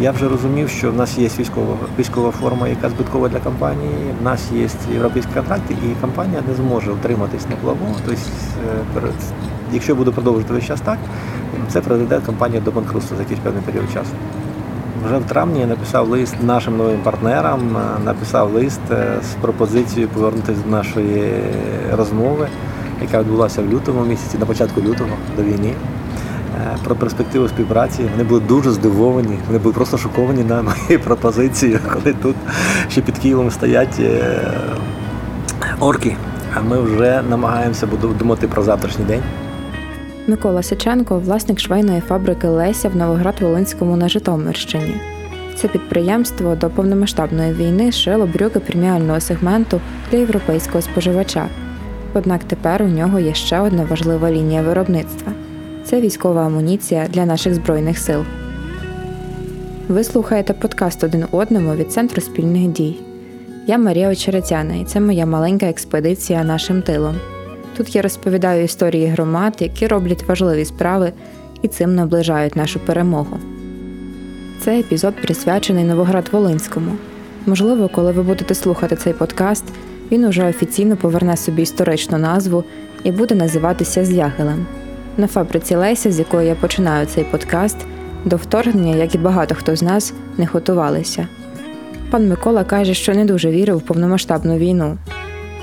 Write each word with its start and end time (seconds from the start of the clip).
Я 0.00 0.10
вже 0.10 0.28
розумів, 0.28 0.68
що 0.68 0.90
в 0.90 0.96
нас 0.96 1.18
є 1.18 1.28
військова 1.38 1.76
військова 1.98 2.30
форма, 2.30 2.68
яка 2.68 2.88
збиткова 2.88 3.28
для 3.28 3.38
компанії. 3.38 3.94
В 4.20 4.24
нас 4.24 4.48
є 4.52 4.68
європейські 4.92 5.32
контракти, 5.34 5.74
і 5.74 6.00
компанія 6.00 6.42
не 6.48 6.54
зможе 6.54 6.90
утриматись 6.90 7.48
на 7.50 7.56
плаву. 7.56 7.96
Тобто, 8.94 9.08
якщо 9.72 9.94
буду 9.94 10.12
продовжувати 10.12 10.54
весь 10.54 10.64
час 10.64 10.80
так, 10.80 10.98
це 11.68 11.80
приведе 11.80 12.20
компанію 12.26 12.62
до 12.62 12.70
банкрутства 12.70 13.16
за 13.16 13.22
якийсь 13.22 13.40
певний 13.40 13.62
період 13.62 13.90
часу. 13.92 14.10
Вже 15.06 15.18
в 15.18 15.24
травні 15.24 15.60
я 15.60 15.66
написав 15.66 16.08
лист 16.08 16.34
нашим 16.42 16.76
новим 16.76 17.00
партнерам, 17.00 17.76
написав 18.04 18.54
лист 18.54 18.80
з 19.22 19.34
пропозицією 19.40 20.08
повернутися 20.08 20.60
до 20.64 20.70
нашої 20.70 21.32
розмови, 21.92 22.48
яка 23.02 23.20
відбулася 23.20 23.62
в 23.62 23.68
лютому 23.68 24.04
місяці, 24.04 24.38
на 24.38 24.46
початку 24.46 24.80
лютого 24.80 25.10
до 25.36 25.42
війни. 25.42 25.74
Е, 26.60 26.76
про 26.84 26.94
перспективу 26.94 27.48
співпраці. 27.48 28.02
Вони 28.12 28.24
були 28.24 28.40
дуже 28.40 28.70
здивовані, 28.70 29.38
вони 29.46 29.58
були 29.58 29.74
просто 29.74 29.98
шоковані 29.98 30.44
на 30.44 30.62
моїй 30.88 30.98
пропозиції, 30.98 31.78
коли 31.92 32.14
тут 32.22 32.36
ще 32.90 33.00
під 33.00 33.18
Києвом 33.18 33.50
стоять 33.50 34.00
е, 34.00 34.40
орки. 35.80 36.16
А 36.54 36.60
ми 36.60 36.80
вже 36.80 37.22
намагаємося 37.30 37.88
думати 38.18 38.48
про 38.48 38.62
завтрашній 38.62 39.04
день. 39.04 39.22
Микола 40.26 40.62
Сиченко, 40.62 41.18
власник 41.18 41.60
швейної 41.60 42.00
фабрики 42.00 42.48
Леся 42.48 42.88
в 42.88 42.96
Новоград-Волинському 42.96 43.96
на 43.96 44.08
Житомирщині. 44.08 44.94
Це 45.54 45.68
підприємство 45.68 46.54
до 46.54 46.70
повномасштабної 46.70 47.52
війни 47.52 47.92
шило 47.92 48.26
брюки 48.26 48.60
преміального 48.60 49.20
сегменту 49.20 49.80
для 50.10 50.18
європейського 50.18 50.82
споживача. 50.82 51.46
Однак 52.14 52.44
тепер 52.44 52.82
у 52.82 52.88
нього 52.88 53.18
є 53.18 53.34
ще 53.34 53.60
одна 53.60 53.84
важлива 53.84 54.30
лінія 54.30 54.62
виробництва 54.62 55.32
це 55.84 56.00
військова 56.00 56.46
амуніція 56.46 57.08
для 57.08 57.26
наших 57.26 57.54
збройних 57.54 57.98
сил. 57.98 58.24
Ви 59.88 60.04
слухаєте 60.04 60.52
подкаст 60.52 61.04
один 61.04 61.24
одному 61.30 61.74
від 61.74 61.92
Центру 61.92 62.20
спільних 62.20 62.68
дій. 62.68 62.96
Я 63.66 63.78
Марія 63.78 64.10
Очеретяна, 64.10 64.74
і 64.74 64.84
це 64.84 65.00
моя 65.00 65.26
маленька 65.26 65.66
експедиція 65.66 66.44
нашим 66.44 66.82
тилом. 66.82 67.14
Тут 67.76 67.96
я 67.96 68.02
розповідаю 68.02 68.64
історії 68.64 69.06
громад, 69.06 69.56
які 69.58 69.86
роблять 69.86 70.22
важливі 70.28 70.64
справи 70.64 71.12
і 71.62 71.68
цим 71.68 71.94
наближають 71.94 72.56
нашу 72.56 72.80
перемогу. 72.80 73.38
Цей 74.60 74.80
епізод 74.80 75.14
присвячений 75.22 75.84
Новоград-Волинському. 75.84 76.92
Можливо, 77.46 77.90
коли 77.94 78.12
ви 78.12 78.22
будете 78.22 78.54
слухати 78.54 78.96
цей 78.96 79.12
подкаст, 79.12 79.64
він 80.12 80.24
уже 80.24 80.48
офіційно 80.48 80.96
поверне 80.96 81.36
собі 81.36 81.62
історичну 81.62 82.18
назву 82.18 82.64
і 83.04 83.12
буде 83.12 83.34
називатися 83.34 84.04
Звягелем. 84.04 84.66
На 85.20 85.26
фабриці 85.26 85.74
Леся, 85.74 86.12
з 86.12 86.18
якої 86.18 86.48
я 86.48 86.54
починаю 86.54 87.06
цей 87.06 87.24
подкаст, 87.24 87.76
до 88.24 88.36
вторгнення, 88.36 88.96
як 88.96 89.14
і 89.14 89.18
багато 89.18 89.54
хто 89.54 89.76
з 89.76 89.82
нас, 89.82 90.14
не 90.38 90.46
готувалися. 90.46 91.28
Пан 92.10 92.28
Микола 92.28 92.64
каже, 92.64 92.94
що 92.94 93.14
не 93.14 93.24
дуже 93.24 93.50
вірив 93.50 93.76
в 93.76 93.82
повномасштабну 93.82 94.56
війну. 94.56 94.98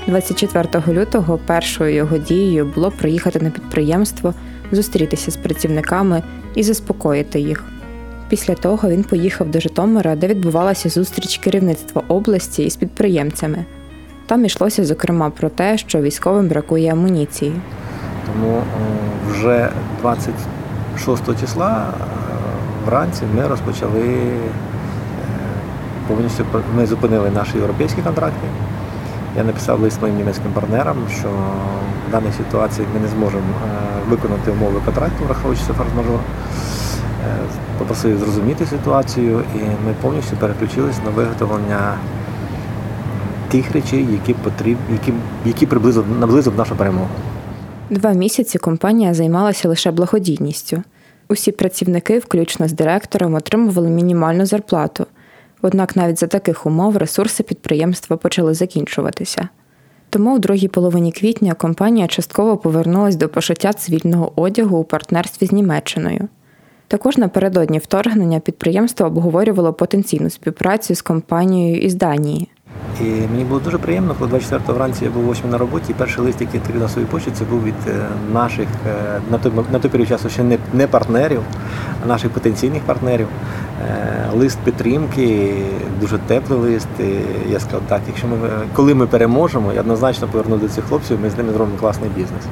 24 0.06 0.68
лютого 0.88 1.38
першою 1.46 1.94
його 1.94 2.18
дією 2.18 2.72
було 2.74 2.90
приїхати 2.90 3.40
на 3.40 3.50
підприємство, 3.50 4.34
зустрітися 4.72 5.30
з 5.30 5.36
працівниками 5.36 6.22
і 6.54 6.62
заспокоїти 6.62 7.40
їх. 7.40 7.64
Після 8.28 8.54
того 8.54 8.88
він 8.88 9.04
поїхав 9.04 9.50
до 9.50 9.60
Житомира, 9.60 10.16
де 10.16 10.26
відбувалася 10.26 10.88
зустріч 10.88 11.38
керівництва 11.38 12.02
області 12.08 12.64
із 12.64 12.76
підприємцями. 12.76 13.64
Там 14.26 14.44
йшлося 14.44 14.84
зокрема 14.84 15.30
про 15.30 15.48
те, 15.48 15.78
що 15.78 16.02
військовим 16.02 16.48
бракує 16.48 16.92
амуніції. 16.92 17.52
Тому 18.26 18.62
вже 19.30 19.68
26 20.00 21.40
числа 21.40 21.86
е, 21.86 22.04
вранці 22.86 23.22
ми 23.36 23.48
розпочали 23.48 24.00
е, 24.00 24.38
повністю 26.08 26.44
ми 26.76 26.86
зупинили 26.86 27.30
наші 27.30 27.56
європейські 27.56 28.02
контракти. 28.02 28.48
Я 29.36 29.44
написав 29.44 29.80
лист 29.80 30.02
моїм 30.02 30.16
німецьким 30.16 30.52
партнерам, 30.52 30.96
що 31.18 31.28
в 32.08 32.12
даній 32.12 32.32
ситуації 32.36 32.86
ми 32.94 33.00
не 33.00 33.08
зможемо 33.08 33.42
е, 33.42 34.10
виконати 34.10 34.50
умови 34.50 34.80
контракту, 34.84 35.24
враховуючи 35.24 35.62
форс-мажор. 35.62 36.18
Попросив 37.78 38.18
зрозуміти 38.18 38.66
ситуацію, 38.66 39.42
і 39.54 39.58
ми 39.58 39.94
повністю 40.02 40.36
переключились 40.36 40.96
на 41.04 41.10
виготовлення 41.10 41.94
тих 43.48 43.72
речей, 43.72 44.08
які 44.12 44.34
потрібні, 44.34 44.82
які, 44.92 45.12
які 45.44 45.66
приблизили 45.66 46.06
наблизили 46.20 46.56
нашу 46.56 46.76
перемогу. 46.76 47.08
Два 47.90 48.12
місяці 48.12 48.58
компанія 48.58 49.14
займалася 49.14 49.68
лише 49.68 49.90
благодійністю. 49.90 50.82
Усі 51.28 51.52
працівники, 51.52 52.18
включно 52.18 52.68
з 52.68 52.72
директором, 52.72 53.34
отримували 53.34 53.88
мінімальну 53.88 54.46
зарплату. 54.46 55.06
Однак 55.62 55.96
навіть 55.96 56.18
за 56.18 56.26
таких 56.26 56.66
умов 56.66 56.96
ресурси 56.96 57.42
підприємства 57.42 58.16
почали 58.16 58.54
закінчуватися. 58.54 59.48
Тому 60.10 60.34
в 60.34 60.38
другій 60.38 60.68
половині 60.68 61.12
квітня 61.12 61.54
компанія 61.54 62.06
частково 62.06 62.56
повернулась 62.56 63.16
до 63.16 63.28
пошиття 63.28 63.72
цивільного 63.72 64.32
одягу 64.36 64.78
у 64.78 64.84
партнерстві 64.84 65.46
з 65.46 65.52
Німеччиною. 65.52 66.28
Також 66.88 67.18
напередодні 67.18 67.78
вторгнення 67.78 68.40
підприємство 68.40 69.06
обговорювало 69.06 69.72
потенційну 69.72 70.30
співпрацю 70.30 70.94
з 70.94 71.02
компанією 71.02 71.80
із 71.80 71.94
Данії. 71.94 72.48
І 73.00 73.04
мені 73.04 73.44
було 73.44 73.60
дуже 73.60 73.78
приємно, 73.78 74.14
коли 74.18 74.30
24 74.30 74.78
вранці 74.78 75.04
я 75.04 75.10
був 75.10 75.30
8 75.30 75.50
на 75.50 75.58
роботі, 75.58 75.84
і 75.88 75.94
перший 75.94 76.24
лист, 76.24 76.40
який 76.40 76.60
я 76.74 76.80
на 76.80 76.88
своїй 76.88 77.06
почті, 77.06 77.30
це 77.30 77.44
був 77.44 77.64
від 77.64 77.74
е, 77.88 77.92
наших 78.32 78.68
е, 78.86 79.20
на 79.30 79.38
той 79.38 79.52
на 79.72 79.78
той 79.78 79.90
період 79.90 80.08
часу 80.08 80.28
ще 80.28 80.42
не 80.42 80.58
не 80.72 80.86
партнерів, 80.86 81.40
а 82.04 82.06
наших 82.06 82.30
потенційних 82.30 82.82
партнерів. 82.82 83.28
Е, 83.88 84.30
лист 84.36 84.58
підтримки, 84.64 85.54
дуже 86.00 86.18
теплий 86.18 86.58
лист. 86.58 86.88
І 87.00 87.50
Я 87.50 87.60
сказав, 87.60 87.80
так, 87.88 88.00
якщо 88.06 88.26
ми 88.26 88.36
коли 88.72 88.94
ми 88.94 89.06
переможемо, 89.06 89.72
я 89.72 89.80
однозначно 89.80 90.28
поверну 90.28 90.56
до 90.56 90.68
цих 90.68 90.84
хлопців, 90.84 91.18
ми 91.22 91.30
з 91.30 91.36
ними 91.36 91.52
зробимо 91.52 91.78
класний 91.78 92.10
бізнес. 92.10 92.42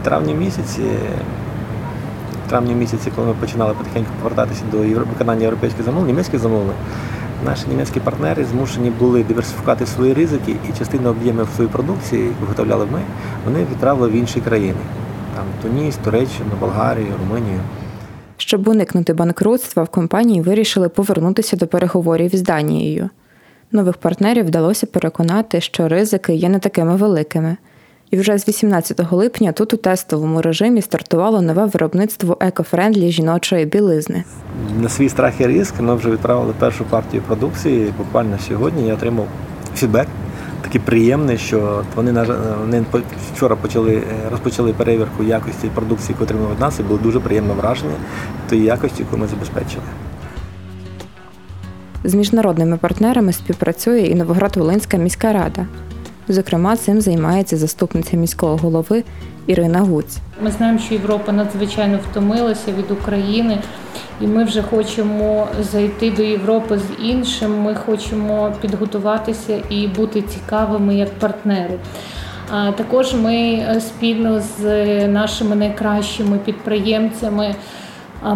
В 0.00 0.04
травні 0.04 0.34
місяці. 0.34 0.82
В 2.46 2.50
травні 2.50 2.74
місяці, 2.74 3.12
коли 3.16 3.28
ми 3.28 3.34
починали 3.34 3.74
потихеньку 3.74 4.10
повертатися 4.22 4.62
до 4.72 4.78
виконання 4.78 5.42
європейських 5.42 5.84
замовлень, 5.84 6.06
німецьких 6.06 6.40
замовлень, 6.40 6.76
Наші 7.44 7.62
німецькі 7.68 8.00
партнери 8.00 8.44
змушені 8.44 8.90
були 8.90 9.24
диверсифікувати 9.24 9.86
свої 9.86 10.14
ризики 10.14 10.56
і 10.70 10.78
частину 10.78 11.10
об'ємів 11.10 11.48
своєї 11.54 11.72
продукції, 11.72 12.22
яку 12.22 12.40
виготовляли 12.40 12.86
ми, 12.92 13.00
вони 13.44 13.60
відправили 13.60 14.08
в 14.08 14.12
інші 14.12 14.40
країни 14.40 14.80
там 15.38 15.44
Туніс, 15.62 15.96
Туреччину, 15.96 16.50
Болгарію, 16.60 17.12
Румунію. 17.20 17.60
Щоб 18.36 18.68
уникнути 18.68 19.12
банкрутства, 19.12 19.82
в 19.82 19.88
компанії 19.88 20.40
вирішили 20.40 20.88
повернутися 20.88 21.56
до 21.56 21.66
переговорів 21.66 22.36
з 22.36 22.42
Данією. 22.42 23.10
Нових 23.72 23.96
партнерів 23.96 24.46
вдалося 24.46 24.86
переконати, 24.86 25.60
що 25.60 25.88
ризики 25.88 26.34
є 26.34 26.48
не 26.48 26.58
такими 26.58 26.96
великими. 26.96 27.56
І 28.10 28.16
вже 28.16 28.38
з 28.38 28.48
18 28.48 29.12
липня 29.12 29.52
тут 29.52 29.74
у 29.74 29.76
тестовому 29.76 30.42
режимі 30.42 30.82
стартувало 30.82 31.42
нове 31.42 31.66
виробництво 31.66 32.36
eco-friendly 32.40 33.10
жіночої 33.10 33.66
білизни. 33.66 34.24
На 34.80 34.88
свій 34.88 35.08
страх 35.08 35.40
і 35.40 35.46
риск 35.46 35.80
ми 35.80 35.94
вже 35.94 36.10
відправили 36.10 36.54
першу 36.58 36.84
партію 36.84 37.22
продукції. 37.22 37.92
Буквально 37.98 38.38
сьогодні 38.48 38.86
я 38.86 38.94
отримав 38.94 39.26
фідбек. 39.76 40.06
Такий 40.62 40.80
приємний, 40.80 41.38
що 41.38 41.84
вони 41.96 42.12
вони 42.60 42.84
вчора 43.34 43.56
почали 43.56 44.02
розпочали 44.30 44.72
перевірку 44.72 45.24
якості 45.24 45.68
продукції, 45.74 46.10
яку 46.10 46.24
отримали 46.24 46.52
від 46.52 46.60
нас, 46.60 46.80
і 46.80 46.82
було 46.82 46.98
дуже 47.02 47.20
приємно 47.20 47.54
враження 47.54 47.94
тої 48.48 48.64
якості, 48.64 49.02
яку 49.02 49.16
ми 49.16 49.26
забезпечили. 49.26 49.84
З 52.04 52.14
міжнародними 52.14 52.76
партнерами 52.76 53.32
співпрацює 53.32 54.00
і 54.00 54.14
Новоград-Волинська 54.14 54.98
міська 54.98 55.32
рада. 55.32 55.66
Зокрема, 56.28 56.76
цим 56.76 57.00
займається 57.00 57.56
заступниця 57.56 58.16
міського 58.16 58.56
голови 58.56 59.04
Ірина 59.46 59.80
Гуць. 59.80 60.16
Ми 60.42 60.50
знаємо, 60.50 60.78
що 60.78 60.94
Європа 60.94 61.32
надзвичайно 61.32 61.98
втомилася 62.10 62.72
від 62.72 62.90
України, 62.90 63.58
і 64.20 64.26
ми 64.26 64.44
вже 64.44 64.62
хочемо 64.62 65.48
зайти 65.72 66.10
до 66.10 66.22
Європи 66.22 66.78
з 66.78 67.04
іншим. 67.04 67.62
Ми 67.62 67.74
хочемо 67.74 68.52
підготуватися 68.60 69.62
і 69.70 69.86
бути 69.86 70.22
цікавими 70.22 70.94
як 70.94 71.10
партнери. 71.18 71.78
А 72.50 72.72
також 72.72 73.14
ми 73.14 73.64
спільно 73.80 74.40
з 74.40 75.08
нашими 75.08 75.56
найкращими 75.56 76.38
підприємцями 76.38 77.54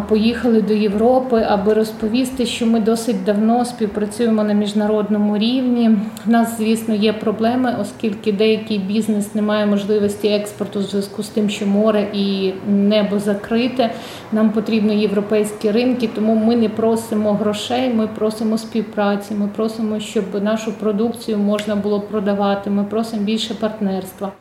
поїхали 0.09 0.63
до 0.63 0.75
Європи, 0.75 1.47
аби 1.49 1.75
розповісти, 1.75 2.47
що 2.47 2.67
ми 2.67 2.81
досить 2.81 3.25
давно 3.25 3.65
співпрацюємо 3.65 4.45
на 4.45 4.53
міжнародному 4.53 5.39
рівні. 5.39 5.91
У 6.27 6.31
нас, 6.31 6.59
звісно, 6.59 6.95
є 6.95 7.13
проблеми, 7.13 7.77
оскільки 7.81 8.33
деякий 8.33 8.79
бізнес 8.79 9.35
не 9.35 9.43
має 9.43 9.67
можливості 9.67 10.29
експорту 10.29 10.79
в 10.79 10.83
зв'язку 10.83 11.23
з 11.23 11.29
тим, 11.29 11.51
що 11.51 11.67
море 11.67 12.07
і 12.13 12.53
небо 12.69 13.19
закрите. 13.19 13.91
Нам 14.33 14.51
потрібні 14.51 15.01
європейські 15.01 15.71
ринки, 15.71 16.09
тому 16.15 16.35
ми 16.35 16.57
не 16.57 16.69
просимо 16.69 17.33
грошей, 17.33 17.95
ми 17.95 18.07
просимо 18.07 18.59
співпраці. 18.59 19.35
Ми 19.35 19.49
просимо, 19.57 20.01
щоб 20.01 20.43
нашу 20.43 20.73
продукцію 20.73 21.39
можна 21.39 21.77
було 21.77 22.01
продавати. 22.01 22.71
Ми 22.71 22.85
просимо 22.85 23.23
більше 23.23 23.55
партнерства. 23.55 24.33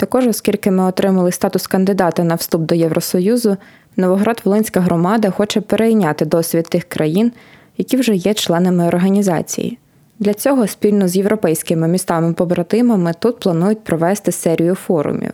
Також, 0.00 0.26
оскільки 0.26 0.70
ми 0.70 0.84
отримали 0.84 1.32
статус 1.32 1.66
кандидата 1.66 2.24
на 2.24 2.34
вступ 2.34 2.62
до 2.62 2.74
Євросоюзу, 2.74 3.56
Новоград-Волинська 3.96 4.80
громада 4.80 5.30
хоче 5.30 5.60
перейняти 5.60 6.24
досвід 6.24 6.66
тих 6.68 6.84
країн, 6.84 7.32
які 7.78 7.96
вже 7.96 8.14
є 8.14 8.34
членами 8.34 8.86
організації. 8.86 9.78
Для 10.18 10.34
цього 10.34 10.66
спільно 10.66 11.08
з 11.08 11.16
європейськими 11.16 11.88
містами-побратимами 11.88 13.12
тут 13.18 13.40
планують 13.40 13.84
провести 13.84 14.32
серію 14.32 14.74
форумів. 14.74 15.32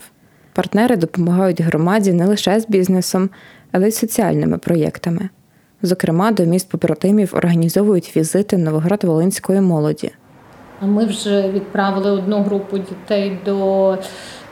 Партнери 0.52 0.96
допомагають 0.96 1.60
громаді 1.60 2.12
не 2.12 2.26
лише 2.26 2.60
з 2.60 2.68
бізнесом, 2.68 3.30
але 3.72 3.88
й 3.88 3.92
соціальними 3.92 4.58
проєктами. 4.58 5.28
Зокрема, 5.82 6.32
до 6.32 6.44
міст 6.44 6.68
побратимів 6.68 7.34
організовують 7.36 8.16
візити 8.16 8.56
Новоград-Волинської 8.56 9.60
молоді. 9.60 10.12
Ми 10.80 11.04
вже 11.04 11.50
відправили 11.50 12.10
одну 12.10 12.42
групу 12.42 12.78
дітей 12.78 13.38
до 13.44 13.98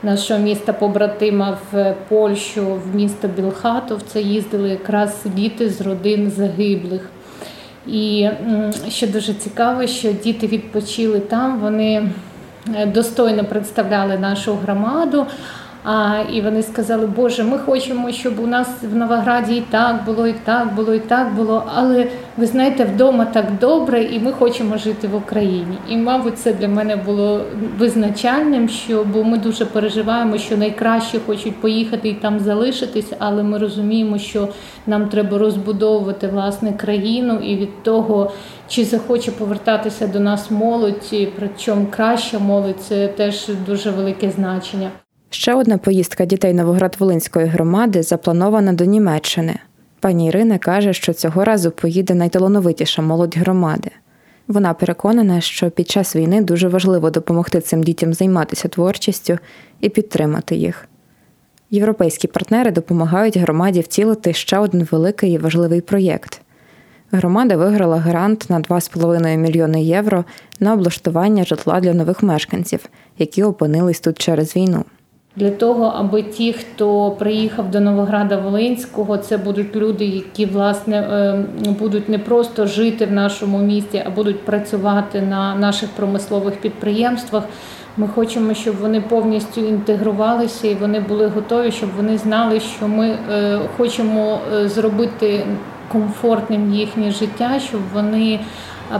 нашого 0.05 0.39
міста 0.39 0.73
побратима 0.73 1.57
в 1.71 1.95
Польщу, 2.09 2.65
в 2.65 2.95
місто 2.95 3.27
Білхатов. 3.27 4.01
Це 4.01 4.21
їздили 4.21 4.69
якраз 4.69 5.23
діти 5.25 5.69
з 5.69 5.81
родин 5.81 6.31
загиблих. 6.31 7.09
І 7.87 8.29
що 8.89 9.07
дуже 9.07 9.33
цікаво, 9.33 9.87
що 9.87 10.11
діти 10.11 10.47
відпочили 10.47 11.19
там, 11.19 11.59
вони 11.59 12.09
е, 12.75 12.85
достойно 12.85 13.43
представляли 13.43 14.17
нашу 14.17 14.55
громаду. 14.55 15.25
А, 15.87 16.19
І 16.33 16.41
вони 16.41 16.63
сказали, 16.63 17.07
Боже, 17.07 17.43
ми 17.43 17.57
хочемо, 17.57 18.11
щоб 18.11 18.39
у 18.39 18.47
нас 18.47 18.67
в 18.91 18.95
Новограді 18.95 19.55
і 19.55 19.61
так 19.61 20.05
було, 20.05 20.27
і 20.27 20.33
так 20.33 20.75
було, 20.75 20.93
і 20.93 20.99
так 20.99 21.35
було. 21.35 21.63
Але 21.75 22.07
ви 22.37 22.45
знаєте, 22.45 22.85
вдома 22.85 23.25
так 23.25 23.45
добре, 23.59 24.03
і 24.03 24.19
ми 24.19 24.31
хочемо 24.31 24.77
жити 24.77 25.07
в 25.07 25.15
Україні. 25.15 25.77
І, 25.89 25.97
мабуть, 25.97 26.39
це 26.39 26.53
для 26.53 26.67
мене 26.67 26.95
було 26.95 27.41
визначальним, 27.77 28.69
що 28.69 29.03
бо 29.03 29.23
ми 29.23 29.37
дуже 29.37 29.65
переживаємо, 29.65 30.37
що 30.37 30.57
найкраще 30.57 31.19
хочуть 31.25 31.55
поїхати 31.55 32.09
і 32.09 32.13
там 32.13 32.39
залишитись, 32.39 33.13
але 33.19 33.43
ми 33.43 33.57
розуміємо, 33.57 34.17
що 34.17 34.47
нам 34.87 35.09
треба 35.09 35.37
розбудовувати 35.37 36.27
власне 36.27 36.73
країну, 36.73 37.39
і 37.43 37.55
від 37.55 37.83
того, 37.83 38.31
чи 38.67 38.85
захоче 38.85 39.31
повертатися 39.31 40.07
до 40.07 40.19
нас 40.19 40.51
молодь, 40.51 41.15
причому 41.35 41.85
краща 41.85 42.39
молодь, 42.39 42.81
це 42.81 43.07
теж 43.07 43.49
дуже 43.67 43.91
велике 43.91 44.31
значення. 44.31 44.89
Ще 45.35 45.53
одна 45.53 45.77
поїздка 45.77 46.25
дітей 46.25 46.53
Новоград-Волинської 46.53 47.45
громади 47.45 48.03
запланована 48.03 48.73
до 48.73 48.85
Німеччини. 48.85 49.55
Пані 49.99 50.27
Ірина 50.27 50.57
каже, 50.57 50.93
що 50.93 51.13
цього 51.13 51.43
разу 51.43 51.71
поїде 51.71 52.13
найталановитіша 52.13 53.01
молодь 53.01 53.37
громади. 53.37 53.91
Вона 54.47 54.73
переконана, 54.73 55.41
що 55.41 55.69
під 55.69 55.89
час 55.89 56.15
війни 56.15 56.41
дуже 56.41 56.67
важливо 56.67 57.09
допомогти 57.09 57.61
цим 57.61 57.83
дітям 57.83 58.13
займатися 58.13 58.67
творчістю 58.67 59.37
і 59.81 59.89
підтримати 59.89 60.55
їх. 60.55 60.87
Європейські 61.71 62.27
партнери 62.27 62.71
допомагають 62.71 63.37
громаді 63.37 63.81
втілити 63.81 64.33
ще 64.33 64.57
один 64.57 64.87
великий 64.91 65.31
і 65.31 65.37
важливий 65.37 65.81
проєкт. 65.81 66.41
Громада 67.11 67.57
виграла 67.57 67.97
грант 67.97 68.45
на 68.49 68.59
2,5 68.59 69.37
мільйони 69.37 69.83
євро 69.83 70.25
на 70.59 70.73
облаштування 70.73 71.43
житла 71.43 71.79
для 71.79 71.93
нових 71.93 72.23
мешканців, 72.23 72.89
які 73.17 73.43
опинились 73.43 73.99
тут 73.99 74.19
через 74.19 74.55
війну 74.55 74.85
для 75.35 75.51
того, 75.51 75.93
аби 75.95 76.23
ті, 76.23 76.53
хто 76.53 77.11
приїхав 77.11 77.71
до 77.71 77.79
Новограда 77.79 78.37
Волинського, 78.37 79.17
це 79.17 79.37
будуть 79.37 79.75
люди, 79.75 80.05
які 80.05 80.45
власне 80.45 80.97
е, 80.97 81.45
будуть 81.79 82.09
не 82.09 82.19
просто 82.19 82.65
жити 82.65 83.05
в 83.05 83.11
нашому 83.11 83.59
місті, 83.59 84.03
а 84.07 84.09
будуть 84.09 84.45
працювати 84.45 85.21
на 85.21 85.55
наших 85.55 85.89
промислових 85.89 86.55
підприємствах. 86.55 87.43
Ми 87.97 88.07
хочемо, 88.07 88.53
щоб 88.53 88.75
вони 88.75 89.01
повністю 89.01 89.61
інтегрувалися 89.61 90.67
і 90.67 90.75
вони 90.75 90.99
були 90.99 91.27
готові, 91.27 91.71
щоб 91.71 91.89
вони 91.97 92.17
знали, 92.17 92.59
що 92.59 92.87
ми 92.87 93.07
е, 93.07 93.59
хочемо 93.77 94.39
е, 94.53 94.69
зробити 94.69 95.43
комфортним 95.91 96.73
їхнє 96.73 97.11
життя, 97.11 97.59
щоб 97.67 97.81
вони 97.93 98.39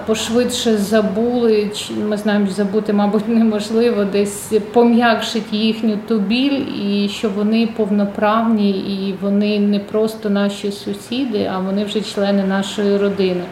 пошвидше 0.06 0.78
забули. 0.78 1.72
Ми 2.10 2.18
знаємо, 2.18 2.48
забути, 2.48 2.94
мабуть, 2.94 3.28
неможливо, 3.28 4.04
десь 4.04 4.54
пом'якшить 4.74 5.54
їхню 5.54 5.98
ту 6.08 6.20
біль, 6.20 6.62
і 6.82 7.10
що 7.10 7.30
вони 7.30 7.68
повноправні, 7.78 8.70
і 8.72 9.16
вони 9.22 9.60
не 9.60 9.80
просто 9.80 10.30
наші 10.30 10.72
сусіди, 10.72 11.50
а 11.54 11.60
вони 11.60 11.86
вже 11.86 12.02
члени 12.02 12.44
нашої 12.44 12.98
родини. 12.98 13.44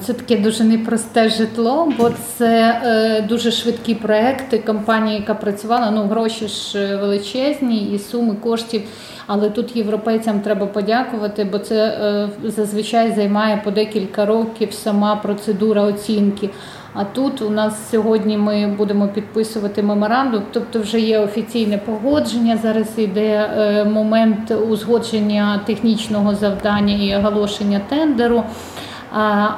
Це 0.00 0.12
таке 0.12 0.36
дуже 0.36 0.64
непросте 0.64 1.28
житло, 1.28 1.92
бо 1.98 2.10
це 2.36 2.80
е, 2.84 3.22
дуже 3.28 3.50
швидкі 3.50 3.94
проекти. 3.94 4.58
Компанія, 4.58 5.16
яка 5.16 5.34
працювала, 5.34 5.90
ну 5.90 6.02
гроші 6.02 6.48
ж 6.48 6.78
е, 6.78 6.96
величезні 6.96 7.92
і 7.94 7.98
суми 7.98 8.34
коштів. 8.34 8.82
Але 9.26 9.50
тут 9.50 9.76
європейцям 9.76 10.40
треба 10.40 10.66
подякувати, 10.66 11.44
бо 11.44 11.58
це 11.58 11.86
е, 12.44 12.50
зазвичай 12.50 13.12
займає 13.12 13.60
по 13.64 13.70
декілька 13.70 14.26
років 14.26 14.72
сама 14.72 15.16
процедура 15.16 15.82
оцінки. 15.82 16.50
А 16.94 17.04
тут 17.04 17.42
у 17.42 17.50
нас 17.50 17.90
сьогодні 17.90 18.36
ми 18.36 18.66
будемо 18.66 19.08
підписувати 19.08 19.82
меморандум, 19.82 20.42
тобто 20.52 20.80
вже 20.80 21.00
є 21.00 21.18
офіційне 21.18 21.78
погодження. 21.78 22.58
Зараз 22.62 22.86
йде 22.96 23.84
момент 23.92 24.50
узгодження 24.50 25.60
технічного 25.66 26.34
завдання 26.34 26.94
і 26.94 27.16
оголошення 27.16 27.80
тендеру. 27.88 28.44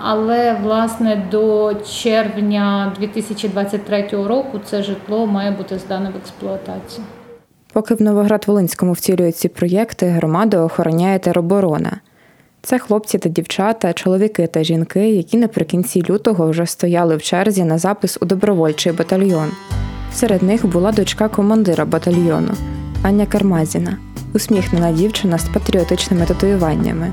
Але 0.03 0.57
власне 0.63 1.23
до 1.31 1.75
червня 1.75 2.93
2023 3.01 4.09
року 4.11 4.61
це 4.65 4.83
житло 4.83 5.27
має 5.27 5.51
бути 5.51 5.79
здане 5.79 6.11
в 6.11 6.17
експлуатацію. 6.17 7.05
Поки 7.73 7.95
в 7.95 8.03
Новоград-Волинському 8.03 8.93
втілюють 8.93 9.37
ці 9.37 9.49
проєкти, 9.49 10.07
громаду 10.07 10.57
охороняє 10.57 11.19
тероборона. 11.19 12.01
Це 12.63 12.79
хлопці 12.79 13.19
та 13.19 13.29
дівчата, 13.29 13.93
чоловіки 13.93 14.47
та 14.47 14.63
жінки, 14.63 15.11
які 15.11 15.37
наприкінці 15.37 16.03
лютого 16.11 16.51
вже 16.51 16.67
стояли 16.67 17.17
в 17.17 17.23
черзі 17.23 17.65
на 17.65 17.79
запис 17.79 18.19
у 18.21 18.25
добровольчий 18.25 18.93
батальйон. 18.93 19.51
Серед 20.15 20.43
них 20.43 20.67
була 20.67 20.93
дочка 20.93 21.29
командира 21.29 21.85
батальйону 21.85 22.53
Аня 23.03 23.27
Кармазіна, 23.27 23.97
усміхнена 24.35 24.93
дівчина 24.93 25.39
з 25.39 25.45
патріотичними 25.45 26.27
татуюваннями. 26.27 27.13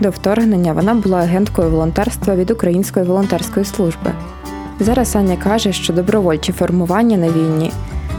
До 0.00 0.10
вторгнення 0.10 0.72
вона 0.72 0.94
була 0.94 1.18
агенткою 1.18 1.70
волонтерства 1.70 2.34
від 2.34 2.50
Української 2.50 3.06
волонтерської 3.06 3.66
служби. 3.66 4.12
Зараз 4.80 5.16
Аня 5.16 5.36
каже, 5.36 5.72
що 5.72 5.92
добровольчі 5.92 6.52
формування 6.52 7.16
на 7.16 7.28
війні 7.28 7.72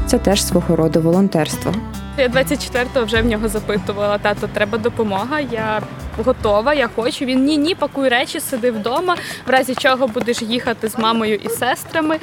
це 0.06 0.18
теж 0.18 0.44
свого 0.44 0.76
роду 0.76 1.02
волонтерство. 1.02 1.74
Я 2.18 2.28
24-го 2.28 3.06
вже 3.06 3.22
в 3.22 3.26
нього 3.26 3.48
запитувала, 3.48 4.18
тато, 4.18 4.48
треба 4.54 4.78
допомога. 4.78 5.40
Я 5.40 5.82
готова, 6.24 6.74
я 6.74 6.90
хочу. 6.96 7.26
Він 7.26 7.46
ні, 7.46 7.58
ні, 7.58 7.76
пакуй 7.76 8.10
речі, 8.10 8.40
сиди 8.40 8.72
вдома, 8.72 9.16
в 9.48 9.50
разі 9.50 9.76
чого 9.76 10.08
будеш 10.08 10.42
їхати 10.42 10.90
з 10.90 10.98
мамою 10.98 11.36
і 11.36 11.50
сестрами. 11.50 12.20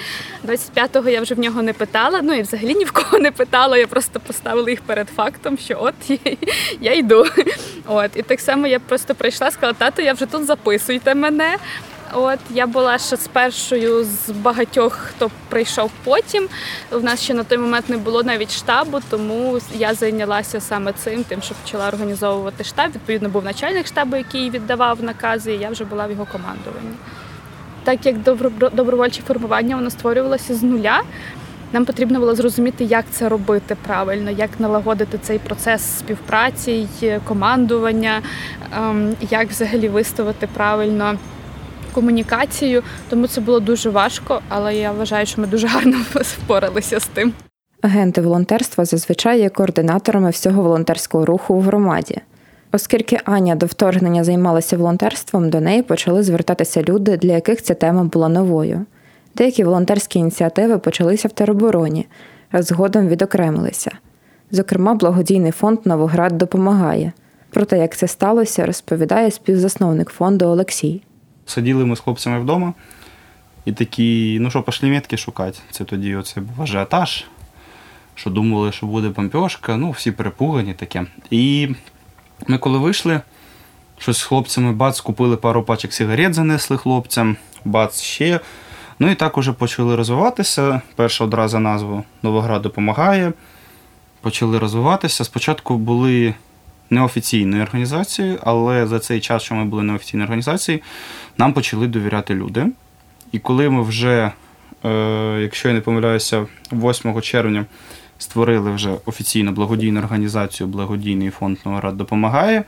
25-го 0.46 1.08
я 1.08 1.20
вже 1.20 1.34
в 1.34 1.38
нього 1.38 1.62
не 1.62 1.72
питала. 1.72 2.20
Ну 2.22 2.34
і 2.34 2.42
взагалі 2.42 2.74
ні 2.74 2.84
в 2.84 2.92
кого 2.92 3.18
не 3.18 3.30
питала. 3.30 3.78
Я 3.78 3.86
просто 3.86 4.20
поставила 4.20 4.70
їх 4.70 4.82
перед 4.82 5.08
фактом, 5.08 5.58
що 5.58 5.76
от 5.80 5.94
я, 6.80 6.94
йду. 6.94 7.26
От 7.86 8.10
і 8.16 8.22
так 8.22 8.40
само 8.40 8.66
я 8.66 8.78
просто 8.80 9.14
прийшла, 9.14 9.50
сказала, 9.50 9.72
тато, 9.78 10.02
я 10.02 10.12
вже 10.12 10.26
тут 10.26 10.46
записуйте 10.46 11.14
мене. 11.14 11.56
От 12.16 12.38
я 12.50 12.66
була 12.66 12.98
ще 12.98 13.16
з 13.16 13.28
першою 13.28 14.04
з 14.04 14.30
багатьох, 14.30 14.92
хто 14.92 15.30
прийшов 15.48 15.90
потім. 16.04 16.48
У 16.92 17.00
нас 17.00 17.22
ще 17.22 17.34
на 17.34 17.44
той 17.44 17.58
момент 17.58 17.88
не 17.88 17.96
було 17.96 18.22
навіть 18.22 18.52
штабу, 18.52 19.00
тому 19.10 19.58
я 19.74 19.94
зайнялася 19.94 20.60
саме 20.60 20.92
цим, 20.92 21.24
тим, 21.24 21.42
що 21.42 21.54
почала 21.54 21.88
організовувати 21.88 22.64
штаб. 22.64 22.92
Відповідно, 22.94 23.28
був 23.28 23.44
начальник 23.44 23.86
штабу, 23.86 24.16
який 24.16 24.50
віддавав 24.50 25.02
накази. 25.02 25.54
і 25.54 25.58
Я 25.58 25.70
вже 25.70 25.84
була 25.84 26.06
в 26.06 26.10
його 26.10 26.26
командуванні. 26.32 26.94
Так 27.84 28.06
як 28.06 28.16
добровольче 28.72 29.22
формування 29.22 29.76
воно 29.76 29.90
створювалося 29.90 30.54
з 30.54 30.62
нуля. 30.62 31.02
Нам 31.72 31.84
потрібно 31.84 32.18
було 32.18 32.34
зрозуміти, 32.34 32.84
як 32.84 33.04
це 33.10 33.28
робити 33.28 33.76
правильно, 33.86 34.30
як 34.30 34.50
налагодити 34.60 35.18
цей 35.18 35.38
процес 35.38 35.98
співпраці, 35.98 36.88
командування, 37.24 38.22
ем, 38.76 39.16
як 39.30 39.50
взагалі 39.50 39.88
виставити 39.88 40.48
правильно 40.54 41.18
комунікацію, 41.94 42.82
тому 43.08 43.26
це 43.26 43.40
було 43.40 43.60
дуже 43.60 43.90
важко, 43.90 44.40
але 44.48 44.76
я 44.76 44.92
вважаю, 44.92 45.26
що 45.26 45.40
ми 45.40 45.46
дуже 45.46 45.66
гарно 45.66 45.96
впоралися 46.14 47.00
з 47.00 47.06
тим. 47.06 47.32
Агенти 47.82 48.20
волонтерства 48.20 48.84
зазвичай 48.84 49.40
є 49.40 49.48
координаторами 49.48 50.30
всього 50.30 50.62
волонтерського 50.62 51.26
руху 51.26 51.54
в 51.54 51.62
громаді. 51.62 52.20
Оскільки 52.72 53.20
Аня 53.24 53.54
до 53.54 53.66
вторгнення 53.66 54.24
займалася 54.24 54.76
волонтерством, 54.76 55.50
до 55.50 55.60
неї 55.60 55.82
почали 55.82 56.22
звертатися 56.22 56.82
люди, 56.82 57.16
для 57.16 57.32
яких 57.32 57.62
ця 57.62 57.74
тема 57.74 58.04
була 58.04 58.28
новою. 58.28 58.86
Деякі 59.34 59.64
волонтерські 59.64 60.18
ініціативи 60.18 60.78
почалися 60.78 61.28
в 61.28 61.30
теробороні, 61.30 62.06
а 62.50 62.62
згодом 62.62 63.08
відокремилися. 63.08 63.90
Зокрема, 64.50 64.94
благодійний 64.94 65.52
фонд 65.52 65.78
Новоград 65.84 66.38
допомагає. 66.38 67.12
Про 67.50 67.64
те, 67.64 67.78
як 67.78 67.96
це 67.96 68.08
сталося, 68.08 68.66
розповідає 68.66 69.30
співзасновник 69.30 70.10
фонду 70.10 70.44
Олексій. 70.44 71.02
Сиділи 71.46 71.84
ми 71.84 71.96
з 71.96 72.00
хлопцями 72.00 72.40
вдома 72.40 72.74
і 73.64 73.72
такі, 73.72 74.38
ну 74.40 74.50
що, 74.50 74.62
пошли 74.62 74.88
метки 74.88 75.16
шукати. 75.16 75.58
Це 75.70 75.84
тоді 75.84 76.16
оце 76.16 76.40
був 76.40 76.62
ажіотаж. 76.62 77.24
що 78.14 78.30
думали, 78.30 78.72
що 78.72 78.86
буде 78.86 79.08
бомбьошка, 79.08 79.76
ну, 79.76 79.90
всі 79.90 80.10
перепугані 80.12 80.74
таке. 80.74 81.06
І 81.30 81.68
ми 82.46 82.58
коли 82.58 82.78
вийшли, 82.78 83.20
щось 83.98 84.18
з 84.18 84.22
хлопцями 84.22 84.72
бац, 84.72 85.00
купили 85.00 85.36
пару 85.36 85.62
пачок 85.62 85.92
сигарет, 85.92 86.34
занесли 86.34 86.76
хлопцям, 86.76 87.36
бац 87.64 88.00
ще. 88.00 88.40
Ну 88.98 89.10
і 89.10 89.14
так 89.14 89.38
уже 89.38 89.52
почали 89.52 89.96
розвиватися. 89.96 90.80
Перша 90.96 91.24
одразу 91.24 91.58
назва 91.58 92.02
Новоград 92.22 92.62
допомагає. 92.62 93.32
Почали 94.20 94.58
розвиватися. 94.58 95.24
Спочатку 95.24 95.78
були 95.78 96.34
неофіційною 96.90 97.62
організацією, 97.62 98.38
але 98.42 98.86
за 98.86 98.98
цей 98.98 99.20
час, 99.20 99.42
що 99.42 99.54
ми 99.54 99.64
були 99.64 99.82
неофіційною 99.82 100.26
організацією, 100.26 100.82
нам 101.38 101.52
почали 101.52 101.86
довіряти 101.86 102.34
люди. 102.34 102.66
І 103.32 103.38
коли 103.38 103.70
ми 103.70 103.82
вже, 103.82 104.32
е, 104.84 105.38
якщо 105.40 105.68
я 105.68 105.74
не 105.74 105.80
помиляюся, 105.80 106.46
8 106.72 107.20
червня 107.20 107.66
створили 108.18 108.70
вже 108.70 108.90
офіційно 109.06 109.52
благодійну 109.52 110.00
організацію 110.00 110.66
Благодійний 110.66 111.30
фонд 111.30 111.58
Новоград 111.64 111.96
допомагає, 111.96 112.64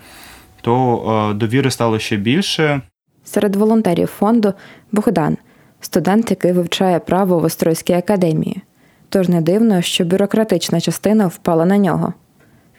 то 0.61 1.31
е, 1.31 1.35
довіри 1.35 1.71
стало 1.71 1.99
ще 1.99 2.17
більше. 2.17 2.81
Серед 3.25 3.57
волонтерів 3.57 4.07
фонду 4.07 4.55
Богдан, 4.93 5.37
студент, 5.81 6.31
який 6.31 6.53
вивчає 6.53 6.99
право 6.99 7.39
в 7.39 7.45
Острозькій 7.45 7.93
академії. 7.93 8.63
Тож 9.09 9.29
не 9.29 9.41
дивно, 9.41 9.83
що 9.83 10.05
бюрократична 10.05 10.81
частина 10.81 11.27
впала 11.27 11.65
на 11.65 11.79
нього. 11.79 12.13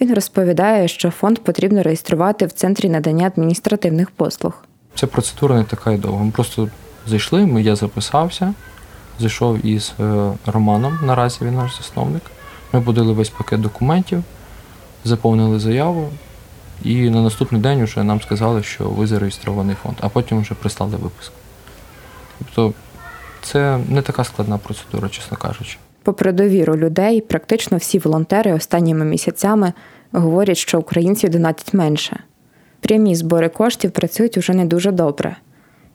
Він 0.02 0.14
розповідає, 0.14 0.88
що 0.88 1.12
фонд 1.12 1.40
потрібно 1.40 1.84
реєструвати 1.84 2.46
в 2.46 2.52
центрі 2.52 2.90
надання 2.90 3.28
адміністративних 3.28 4.12
послуг. 4.12 4.64
Ця 4.96 5.08
процедура 5.08 5.56
не 5.56 5.64
така 5.64 5.92
й 5.92 5.98
довга. 5.98 6.24
Ми 6.24 6.32
просто 6.32 6.70
зайшли, 7.08 7.46
ми, 7.46 7.62
я 7.62 7.76
записався, 7.76 8.54
зайшов 9.20 9.66
із 9.66 9.94
е, 10.00 10.32
Романом, 10.46 11.00
наразі 11.04 11.38
він 11.42 11.56
наш 11.56 11.78
засновник. 11.78 12.22
Ми 12.74 12.82
подали 12.82 13.14
весь 13.14 13.30
пакет 13.30 13.62
документів, 13.62 14.24
заповнили 15.04 15.60
заяву, 15.60 16.10
і 16.84 17.10
на 17.10 17.22
наступний 17.22 17.62
день 17.62 17.84
вже 17.84 18.04
нам 18.04 18.22
сказали, 18.22 18.64
що 18.64 18.84
ви 18.90 19.08
зареєстрований 19.08 19.76
фонд, 19.84 19.96
а 20.00 20.10
потім 20.10 20.42
вже 20.42 20.54
прислали 20.54 20.98
виписку. 20.98 21.36
Тобто 22.40 22.74
це 23.42 23.80
не 23.90 24.02
така 24.02 24.24
складна 24.24 24.58
процедура, 24.58 25.10
чесно 25.10 25.38
кажучи. 25.38 25.78
Попри 26.08 26.32
довіру 26.32 26.78
людей, 26.78 27.22
практично 27.22 27.78
всі 27.78 28.00
волонтери 28.00 28.54
останніми 28.54 29.06
місяцями 29.06 29.74
говорять, 30.12 30.58
що 30.58 30.80
українців 30.80 31.30
донатять 31.30 31.74
менше. 31.74 32.20
Прямі 32.80 33.16
збори 33.16 33.50
коштів 33.50 33.92
працюють 33.92 34.38
уже 34.38 34.54
не 34.54 34.66
дуже 34.66 34.92
добре. 34.92 35.36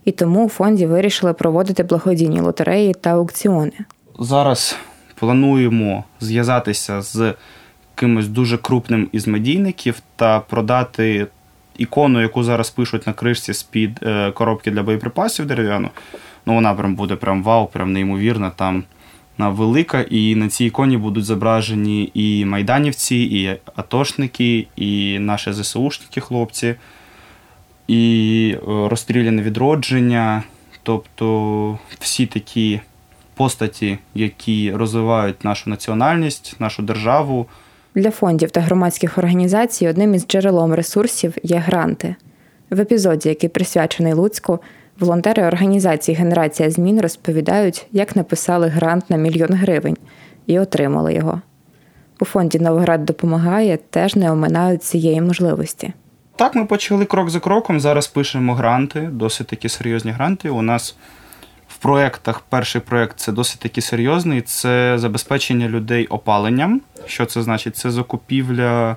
І 0.04 0.12
тому 0.12 0.46
у 0.46 0.48
фонді 0.48 0.86
вирішили 0.86 1.32
проводити 1.32 1.82
благодійні 1.82 2.40
лотереї 2.40 2.94
та 2.94 3.10
аукціони. 3.10 3.72
Зараз 4.18 4.76
плануємо 5.14 6.04
зв'язатися 6.20 7.02
з 7.02 7.34
кимось 7.94 8.28
дуже 8.28 8.58
крупним 8.58 9.08
із 9.12 9.26
медійників 9.26 10.00
та 10.16 10.40
продати 10.40 11.26
ікону, 11.78 12.22
яку 12.22 12.44
зараз 12.44 12.70
пишуть 12.70 13.06
на 13.06 13.12
кришці 13.12 13.52
з-під 13.52 13.98
е, 14.02 14.30
коробки 14.30 14.70
для 14.70 14.82
боєприпасів 14.82 15.46
дерев'яну. 15.46 15.88
Ну, 16.46 16.54
вона 16.54 16.74
прям 16.74 16.94
буде 16.94 17.16
прям 17.16 17.42
вау, 17.42 17.66
прям 17.66 17.92
неймовірна. 17.92 18.50
Там 18.50 18.84
велика, 19.38 20.00
і 20.00 20.34
на 20.34 20.48
цій 20.48 20.64
іконі 20.64 20.96
будуть 20.96 21.24
зображені 21.24 22.10
і 22.14 22.44
майданівці, 22.44 23.16
і 23.16 23.56
атошники, 23.76 24.66
і 24.76 25.18
наші 25.18 25.52
ЗСУшники 25.52 26.20
хлопці, 26.20 26.74
і 27.88 28.54
е, 28.56 28.88
розстріляне 28.88 29.42
відродження. 29.42 30.42
Тобто 30.82 31.78
всі 32.00 32.26
такі 32.26 32.80
постаті, 33.34 33.98
які 34.14 34.72
розвивають 34.72 35.44
нашу 35.44 35.70
національність, 35.70 36.56
нашу 36.58 36.82
державу. 36.82 37.46
Для 37.94 38.10
фондів 38.10 38.50
та 38.50 38.60
громадських 38.60 39.18
організацій 39.18 39.88
одним 39.88 40.14
із 40.14 40.26
джерелом 40.26 40.74
ресурсів 40.74 41.34
є 41.42 41.56
гранти. 41.56 42.14
В 42.70 42.80
епізоді, 42.80 43.28
який 43.28 43.48
присвячений 43.48 44.12
Луцьку, 44.12 44.58
волонтери 45.00 45.42
організації 45.42 46.16
Генерація 46.16 46.70
змін 46.70 47.00
розповідають, 47.00 47.86
як 47.92 48.16
написали 48.16 48.68
грант 48.68 49.10
на 49.10 49.16
мільйон 49.16 49.54
гривень 49.54 49.96
і 50.46 50.58
отримали 50.58 51.14
його. 51.14 51.40
У 52.20 52.24
фонді 52.24 52.58
Новоград 52.58 53.04
допомагає 53.04 53.76
теж 53.90 54.16
не 54.16 54.32
оминають 54.32 54.82
цієї 54.82 55.20
можливості. 55.20 55.92
Так, 56.36 56.54
ми 56.54 56.64
почали 56.64 57.04
крок 57.04 57.30
за 57.30 57.40
кроком. 57.40 57.80
Зараз 57.80 58.06
пишемо 58.06 58.54
гранти, 58.54 59.00
досить 59.12 59.46
такі 59.46 59.68
серйозні 59.68 60.10
гранти. 60.10 60.50
У 60.50 60.62
нас 60.62 60.96
в 61.68 61.76
проєктах 61.76 62.40
перший 62.40 62.80
проєкт 62.80 63.18
це 63.18 63.32
досить 63.32 63.60
таки 63.60 63.80
серйозний. 63.80 64.40
Це 64.40 64.98
забезпечення 64.98 65.68
людей 65.68 66.06
опаленням. 66.06 66.80
Що 67.06 67.26
це 67.26 67.42
значить? 67.42 67.76
Це 67.76 67.90
закупівля 67.90 68.96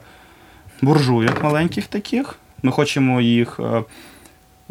буржуйок 0.82 1.44
маленьких 1.44 1.88
таких. 1.88 2.36
Ми 2.64 2.72
хочемо 2.72 3.22
їх. 3.22 3.60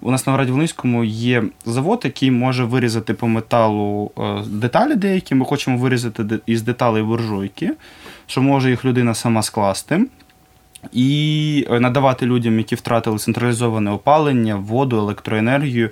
У 0.02 0.10
нас 0.10 0.26
на 0.26 0.44
Волинському 0.44 1.04
є 1.04 1.42
завод, 1.66 2.00
який 2.04 2.30
може 2.30 2.64
вирізати 2.64 3.14
по 3.14 3.28
металу 3.28 4.10
е, 4.18 4.42
деталі 4.46 4.94
деякі. 4.94 5.34
Ми 5.34 5.44
хочемо 5.44 5.78
вирізати 5.78 6.38
із 6.46 6.62
деталей 6.62 7.02
буржуйки, 7.02 7.72
що 8.26 8.42
може 8.42 8.70
їх 8.70 8.84
людина 8.84 9.14
сама 9.14 9.42
скласти. 9.42 10.06
І 10.92 11.66
е, 11.70 11.80
надавати 11.80 12.26
людям, 12.26 12.58
які 12.58 12.74
втратили 12.74 13.18
централізоване 13.18 13.90
опалення, 13.90 14.56
воду, 14.56 14.96
електроенергію, 14.96 15.90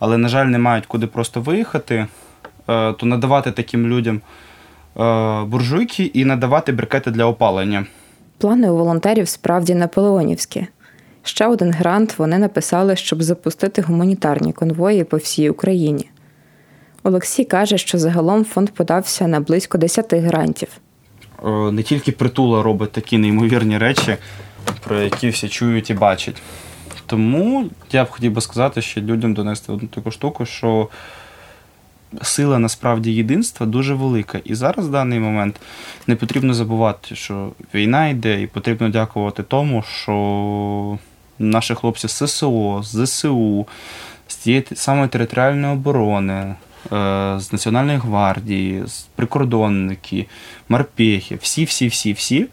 але, 0.00 0.18
на 0.18 0.28
жаль, 0.28 0.46
не 0.46 0.58
мають 0.58 0.86
куди 0.86 1.06
просто 1.06 1.40
виїхати, 1.40 2.06
е, 2.68 2.92
то 2.92 3.06
надавати 3.06 3.52
таким 3.52 3.86
людям 3.86 4.20
буржуйки 5.46 6.04
і 6.04 6.24
надавати 6.24 6.72
брикети 6.72 7.10
для 7.10 7.24
опалення. 7.24 7.86
Плани 8.38 8.70
у 8.70 8.76
волонтерів 8.76 9.28
справді 9.28 9.74
наполеонівські. 9.74 10.66
Ще 11.24 11.46
один 11.46 11.72
грант 11.72 12.18
вони 12.18 12.38
написали, 12.38 12.96
щоб 12.96 13.22
запустити 13.22 13.82
гуманітарні 13.82 14.52
конвої 14.52 15.04
по 15.04 15.16
всій 15.16 15.50
Україні. 15.50 16.10
Олексій 17.02 17.44
каже, 17.44 17.78
що 17.78 17.98
загалом 17.98 18.44
фонд 18.44 18.70
подався 18.70 19.26
на 19.26 19.40
близько 19.40 19.78
10 19.78 20.14
грантів. 20.14 20.68
Е, 21.44 21.48
Не 21.50 21.82
тільки 21.82 22.12
притула 22.12 22.62
робить 22.62 22.92
такі 22.92 23.18
неймовірні 23.18 23.78
речі, 23.78 24.16
про 24.84 25.00
які 25.00 25.28
всі 25.28 25.48
чують 25.48 25.90
і 25.90 25.94
бачать. 25.94 26.42
Тому 27.06 27.66
я 27.92 28.04
б 28.04 28.10
хотів 28.10 28.32
би 28.32 28.40
сказати, 28.40 28.82
що 28.82 29.00
людям 29.00 29.34
донести 29.34 29.72
одну 29.72 29.88
таку 29.88 30.10
штуку, 30.10 30.46
що 30.46 30.88
сила 32.22 32.58
насправді 32.58 33.12
єдинства 33.12 33.66
дуже 33.66 33.94
велика. 33.94 34.40
І 34.44 34.54
зараз 34.54 34.88
в 34.88 34.90
даний 34.90 35.18
момент 35.20 35.60
не 36.06 36.16
потрібно 36.16 36.54
забувати, 36.54 37.14
що 37.14 37.50
війна 37.74 38.08
йде, 38.08 38.42
і 38.42 38.46
потрібно 38.46 38.88
дякувати 38.88 39.42
тому, 39.42 39.82
що 39.82 40.98
наші 41.38 41.74
хлопці 41.74 42.08
з 42.08 42.26
ССО, 42.26 42.80
з 42.82 43.06
ЗСУ, 43.06 43.66
з 44.26 44.36
тієї 44.36 44.64
самої 44.74 45.08
територіальної 45.08 45.72
оборони, 45.72 46.32
е, 46.34 46.54
з 47.38 47.52
Національної 47.52 47.98
гвардії, 47.98 48.82
з 48.86 49.00
прикордонники, 49.14 50.26
морпехи, 50.68 51.36
всі, 51.36 51.64
всі, 51.64 51.88
всі, 51.88 52.12
всі. 52.12 52.46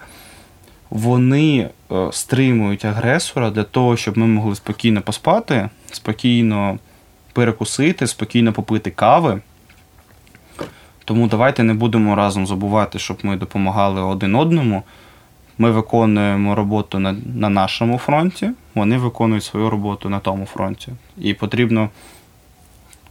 Вони 0.89 1.69
е, 1.91 2.09
стримують 2.11 2.85
агресора 2.85 3.49
для 3.49 3.63
того, 3.63 3.97
щоб 3.97 4.17
ми 4.17 4.27
могли 4.27 4.55
спокійно 4.55 5.01
поспати, 5.01 5.69
спокійно 5.91 6.79
перекусити, 7.33 8.07
спокійно 8.07 8.53
попити 8.53 8.91
кави. 8.91 9.41
Тому 11.05 11.27
давайте 11.27 11.63
не 11.63 11.73
будемо 11.73 12.15
разом 12.15 12.47
забувати, 12.47 12.99
щоб 12.99 13.17
ми 13.23 13.35
допомагали 13.35 14.01
один 14.01 14.35
одному. 14.35 14.83
Ми 15.57 15.71
виконуємо 15.71 16.55
роботу 16.55 16.99
на, 16.99 17.15
на 17.35 17.49
нашому 17.49 17.97
фронті, 17.97 18.49
вони 18.75 18.97
виконують 18.97 19.43
свою 19.43 19.69
роботу 19.69 20.09
на 20.09 20.19
тому 20.19 20.45
фронті. 20.45 20.91
І 21.17 21.33
потрібно 21.33 21.89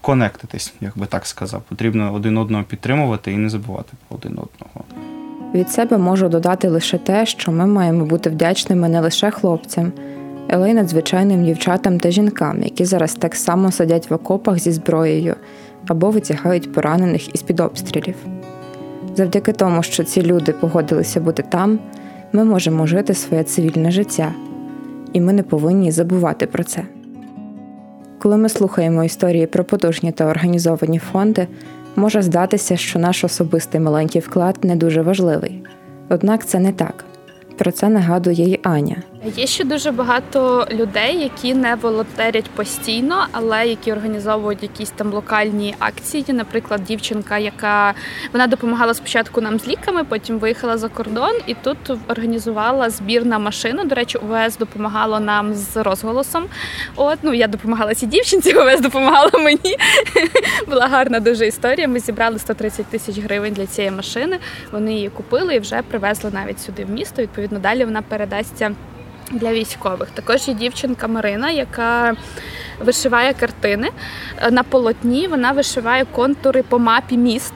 конектитись, 0.00 0.74
як 0.80 0.98
би 0.98 1.06
так 1.06 1.26
сказав. 1.26 1.62
Потрібно 1.68 2.14
один 2.14 2.38
одного 2.38 2.64
підтримувати 2.64 3.32
і 3.32 3.36
не 3.36 3.48
забувати 3.48 3.92
про 4.08 4.18
один 4.18 4.32
одного. 4.32 4.84
Від 5.54 5.70
себе 5.70 5.98
можу 5.98 6.28
додати 6.28 6.68
лише 6.68 6.98
те, 6.98 7.26
що 7.26 7.52
ми 7.52 7.66
маємо 7.66 8.04
бути 8.04 8.30
вдячними 8.30 8.88
не 8.88 9.00
лише 9.00 9.30
хлопцям, 9.30 9.92
але 10.50 10.70
й 10.70 10.74
надзвичайним 10.74 11.44
дівчатам 11.44 12.00
та 12.00 12.10
жінкам, 12.10 12.62
які 12.62 12.84
зараз 12.84 13.14
так 13.14 13.34
само 13.34 13.72
сидять 13.72 14.10
в 14.10 14.14
окопах 14.14 14.58
зі 14.58 14.72
зброєю 14.72 15.36
або 15.86 16.10
витягають 16.10 16.72
поранених 16.72 17.34
із 17.34 17.42
під 17.42 17.60
обстрілів. 17.60 18.14
Завдяки 19.16 19.52
тому, 19.52 19.82
що 19.82 20.04
ці 20.04 20.22
люди 20.22 20.52
погодилися 20.52 21.20
бути 21.20 21.42
там, 21.42 21.78
ми 22.32 22.44
можемо 22.44 22.86
жити 22.86 23.14
своє 23.14 23.44
цивільне 23.44 23.90
життя, 23.90 24.32
і 25.12 25.20
ми 25.20 25.32
не 25.32 25.42
повинні 25.42 25.90
забувати 25.90 26.46
про 26.46 26.64
це. 26.64 26.82
Коли 28.18 28.36
ми 28.36 28.48
слухаємо 28.48 29.04
історії 29.04 29.46
про 29.46 29.64
потужні 29.64 30.12
та 30.12 30.24
організовані 30.26 30.98
фонди, 30.98 31.46
може 31.96 32.22
здатися, 32.22 32.76
що 32.76 32.98
наш 32.98 33.24
особистий 33.24 33.80
маленький 33.80 34.20
вклад 34.20 34.58
не 34.62 34.76
дуже 34.76 35.02
важливий. 35.02 35.62
Однак 36.08 36.46
це 36.46 36.58
не 36.58 36.72
так. 36.72 37.04
Про 37.58 37.72
це 37.72 37.88
нагадує 37.88 38.44
й 38.44 38.60
Аня, 38.62 39.02
Є 39.24 39.46
ще 39.46 39.64
дуже 39.64 39.90
багато 39.90 40.66
людей, 40.70 41.18
які 41.22 41.54
не 41.54 41.74
волонтерять 41.74 42.50
постійно, 42.50 43.26
але 43.32 43.66
які 43.66 43.92
організовують 43.92 44.62
якісь 44.62 44.90
там 44.90 45.12
локальні 45.12 45.74
акції. 45.78 46.24
Наприклад, 46.28 46.84
дівчинка, 46.84 47.38
яка 47.38 47.94
вона 48.32 48.46
допомагала 48.46 48.94
спочатку 48.94 49.40
нам 49.40 49.58
з 49.58 49.68
ліками, 49.68 50.04
потім 50.04 50.38
виїхала 50.38 50.78
за 50.78 50.88
кордон 50.88 51.32
і 51.46 51.54
тут 51.54 51.78
організувала 52.08 52.90
збір 52.90 53.26
на 53.26 53.38
машину. 53.38 53.84
До 53.84 53.94
речі, 53.94 54.18
УВС 54.18 54.58
допомагало 54.58 55.20
нам 55.20 55.54
з 55.54 55.76
розголосом. 55.76 56.44
От 56.96 57.18
ну 57.22 57.34
я 57.34 57.46
допомагала 57.46 57.94
цій 57.94 58.06
дівчинці, 58.06 58.54
УВС 58.54 58.80
допомагала 58.80 59.30
мені. 59.34 59.76
Була 60.68 60.86
гарна 60.86 61.20
дуже 61.20 61.46
історія. 61.46 61.88
Ми 61.88 62.00
зібрали 62.00 62.38
130 62.38 62.86
тисяч 62.86 63.18
гривень 63.18 63.52
для 63.52 63.66
цієї 63.66 63.90
машини. 63.90 64.38
Вони 64.72 64.94
її 64.94 65.08
купили 65.08 65.54
і 65.54 65.58
вже 65.58 65.82
привезли 65.82 66.30
навіть 66.30 66.60
сюди 66.60 66.84
в 66.84 66.90
місто. 66.90 67.22
Відповідно, 67.22 67.58
далі 67.58 67.84
вона 67.84 68.02
передасться 68.02 68.74
для 69.30 69.52
військових. 69.52 70.10
Також 70.10 70.48
є 70.48 70.54
дівчинка 70.54 71.08
Марина, 71.08 71.50
яка 71.50 72.14
вишиває 72.80 73.34
картини 73.34 73.88
на 74.50 74.62
полотні. 74.62 75.26
Вона 75.28 75.52
вишиває 75.52 76.04
контури 76.04 76.62
по 76.62 76.78
мапі 76.78 77.16
міст. 77.16 77.52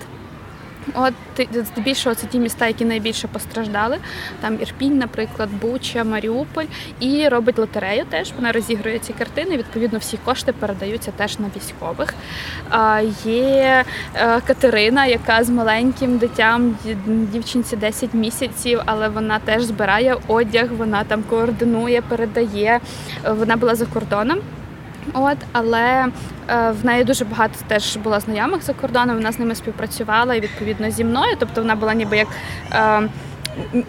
От 0.94 1.14
здебільшого 1.52 2.14
це 2.14 2.26
ті 2.26 2.38
міста, 2.38 2.66
які 2.66 2.84
найбільше 2.84 3.28
постраждали. 3.28 3.98
Там 4.40 4.58
Ірпінь, 4.60 4.98
наприклад, 4.98 5.48
Буча, 5.60 6.04
Маріуполь, 6.04 6.64
і 7.00 7.28
робить 7.28 7.58
лотерею. 7.58 8.04
Теж 8.10 8.32
вона 8.36 8.52
розігрує 8.52 8.98
ці 8.98 9.12
картини. 9.12 9.56
Відповідно, 9.56 9.98
всі 9.98 10.16
кошти 10.24 10.52
передаються 10.52 11.10
теж 11.10 11.38
на 11.38 11.46
військових. 11.56 12.14
Є 13.24 13.84
е, 14.14 14.40
Катерина, 14.40 15.06
яка 15.06 15.44
з 15.44 15.50
маленьким 15.50 16.18
дитям 16.18 16.76
дівчинці 17.06 17.76
10 17.76 18.14
місяців, 18.14 18.80
але 18.86 19.08
вона 19.08 19.38
теж 19.38 19.62
збирає 19.62 20.16
одяг, 20.28 20.72
вона 20.72 21.04
там 21.04 21.22
координує, 21.22 22.02
передає. 22.02 22.80
Вона 23.30 23.56
була 23.56 23.74
за 23.74 23.86
кордоном. 23.86 24.38
От, 25.12 25.38
але 25.52 26.06
е, 26.48 26.70
в 26.82 26.84
неї 26.84 27.04
дуже 27.04 27.24
багато 27.24 27.54
теж 27.68 27.96
була 27.96 28.20
знайомих 28.20 28.62
за 28.62 28.72
кордоном. 28.72 29.16
Вона 29.16 29.32
з 29.32 29.38
ними 29.38 29.54
співпрацювала 29.54 30.34
і 30.34 30.40
відповідно 30.40 30.90
зі 30.90 31.04
мною. 31.04 31.36
Тобто 31.38 31.60
вона 31.60 31.76
була 31.76 31.94
ніби 31.94 32.16
як. 32.16 32.28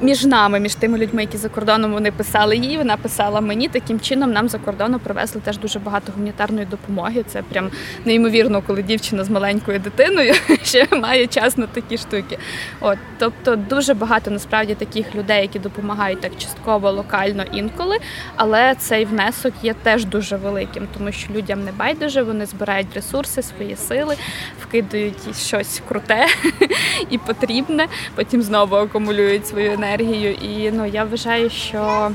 Між 0.02 0.26
нами, 0.26 0.60
між 0.60 0.76
тими 0.76 0.98
людьми, 0.98 1.22
які 1.22 1.38
за 1.38 1.50
кордоном 1.50 1.94
вони 1.94 2.12
писали 2.12 2.58
їй, 2.58 2.78
вона 2.78 2.98
писала 2.98 3.42
мені. 3.42 3.68
Таким 3.68 4.00
чином 4.00 4.32
нам 4.32 4.50
за 4.50 4.58
кордону 4.58 5.00
привезли 5.00 5.42
теж 5.42 5.58
дуже 5.58 5.80
багато 5.80 6.12
гуманітарної 6.12 6.66
допомоги. 6.66 7.24
Це 7.28 7.42
прям 7.42 7.70
неймовірно, 8.06 8.62
коли 8.62 8.84
дівчина 8.84 9.24
з 9.24 9.30
маленькою 9.30 9.80
дитиною 9.80 10.34
ще 10.64 10.88
має 10.92 11.28
час 11.28 11.58
на 11.58 11.68
такі 11.68 11.98
штуки. 11.98 12.38
От, 12.80 12.98
тобто, 13.20 13.56
дуже 13.56 13.94
багато 13.94 14.32
насправді 14.32 14.76
таких 14.76 15.16
людей, 15.16 15.42
які 15.42 15.60
допомагають 15.60 16.22
так 16.22 16.32
частково, 16.38 16.92
локально 16.92 17.44
інколи. 17.54 17.98
Але 18.36 18.76
цей 18.76 19.06
внесок 19.06 19.54
є 19.64 19.74
теж 19.74 20.06
дуже 20.06 20.36
великим, 20.36 20.88
тому 20.98 21.12
що 21.12 21.34
людям 21.34 21.64
не 21.66 21.72
байдуже, 21.72 22.24
вони 22.24 22.46
збирають 22.46 22.94
ресурси, 22.96 23.42
свої 23.42 23.76
сили, 23.76 24.16
вкидають 24.62 25.38
щось 25.38 25.82
круте 25.88 26.28
і 27.10 27.18
потрібне, 27.18 27.88
потім 28.16 28.42
знову 28.42 28.76
акумулюють 28.76 29.48
свою 29.56 29.72
енергію. 29.72 30.34
І 30.34 30.72
ну 30.72 30.86
я 30.86 31.04
вважаю, 31.04 31.50
що 31.50 32.12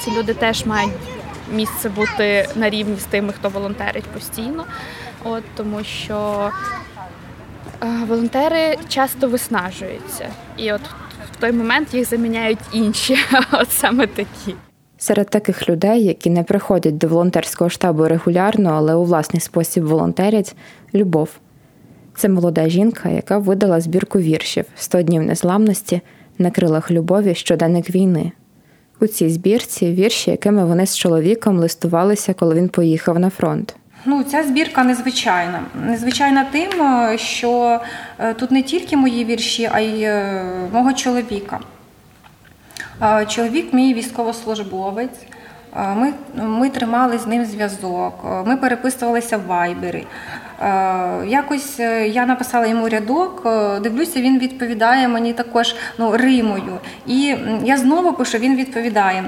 ці 0.00 0.10
люди 0.18 0.34
теж 0.34 0.66
мають 0.66 0.92
місце 1.54 1.88
бути 1.88 2.48
на 2.56 2.70
рівні 2.70 2.96
з 2.96 3.04
тими, 3.04 3.32
хто 3.32 3.48
волонтерить 3.48 4.04
постійно. 4.04 4.64
От 5.24 5.42
тому 5.56 5.84
що 5.84 6.50
е, 7.82 7.86
волонтери 8.08 8.76
часто 8.88 9.28
виснажуються, 9.28 10.28
і 10.56 10.72
от 10.72 10.80
в 11.32 11.36
той 11.40 11.52
момент 11.52 11.94
їх 11.94 12.08
заміняють 12.08 12.58
інші, 12.72 13.16
от 13.52 13.70
саме 13.70 14.06
такі. 14.06 14.54
Серед 14.98 15.30
таких 15.30 15.68
людей, 15.68 16.04
які 16.04 16.30
не 16.30 16.42
приходять 16.42 16.98
до 16.98 17.08
волонтерського 17.08 17.70
штабу 17.70 18.08
регулярно, 18.08 18.70
але 18.70 18.94
у 18.94 19.04
власний 19.04 19.40
спосіб 19.40 19.84
волонтерять 19.84 20.56
любов. 20.94 21.28
Це 22.16 22.28
молода 22.28 22.68
жінка, 22.68 23.08
яка 23.08 23.38
видала 23.38 23.80
збірку 23.80 24.18
віршів 24.18 24.64
«100 24.78 25.02
днів 25.02 25.22
незламності 25.22 26.00
на 26.38 26.50
крилах 26.50 26.90
любові 26.90 27.34
щоденник 27.34 27.90
війни. 27.90 28.32
У 29.00 29.06
цій 29.06 29.30
збірці 29.30 29.92
вірші, 29.92 30.30
якими 30.30 30.64
вони 30.64 30.86
з 30.86 30.96
чоловіком 30.96 31.58
листувалися, 31.58 32.34
коли 32.34 32.54
він 32.54 32.68
поїхав 32.68 33.18
на 33.18 33.30
фронт. 33.30 33.76
Ну, 34.04 34.22
ця 34.22 34.42
збірка 34.42 34.84
незвичайна. 34.84 35.60
Незвичайна 35.86 36.44
тим, 36.52 36.70
що 37.18 37.80
е, 38.18 38.34
тут 38.34 38.50
не 38.50 38.62
тільки 38.62 38.96
мої 38.96 39.24
вірші, 39.24 39.70
а 39.72 39.80
й 39.80 40.02
е, 40.02 40.44
мого 40.72 40.92
чоловіка. 40.92 41.60
Е, 43.02 43.26
чоловік 43.26 43.72
мій 43.72 43.94
військовослужбовець. 43.94 45.20
Ми 45.96 46.12
ми 46.34 46.70
тримали 46.70 47.18
з 47.18 47.26
ним 47.26 47.44
зв'язок, 47.44 48.44
ми 48.46 48.56
переписувалися 48.56 49.36
в 49.36 49.46
вайбері. 49.46 50.06
Якось 51.26 51.78
я 52.06 52.26
написала 52.26 52.66
йому 52.66 52.88
рядок, 52.88 53.46
дивлюся, 53.82 54.20
він 54.20 54.38
відповідає 54.38 55.08
мені 55.08 55.32
також 55.32 55.74
ну, 55.98 56.16
римою. 56.16 56.78
І 57.06 57.36
я 57.64 57.76
знову 57.76 58.12
пишу, 58.12 58.38
він 58.38 58.56
відповідає. 58.56 59.24